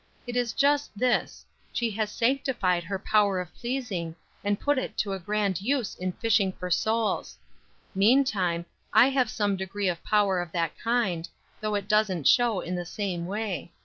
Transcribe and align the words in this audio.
It 0.25 0.35
is 0.35 0.53
just 0.53 0.89
this: 0.97 1.45
she 1.71 1.91
has 1.91 2.11
sanctified 2.11 2.83
her 2.83 2.97
power 2.97 3.39
of 3.39 3.53
pleasing, 3.53 4.15
and 4.43 4.59
put 4.59 4.79
it 4.79 4.97
to 4.97 5.13
a 5.13 5.19
grand 5.19 5.61
use 5.61 5.93
in 5.93 6.11
fishing 6.13 6.51
for 6.53 6.71
souls. 6.71 7.37
Meantime, 7.93 8.65
I 8.91 9.09
have 9.09 9.29
some 9.29 9.55
degree 9.55 9.89
of 9.89 10.03
power 10.03 10.39
of 10.41 10.51
that 10.53 10.75
kind, 10.79 11.29
though 11.59 11.75
it 11.75 11.87
doesn't 11.87 12.25
show 12.27 12.61
in 12.61 12.73
the 12.73 12.83
same 12.83 13.27
way. 13.27 13.71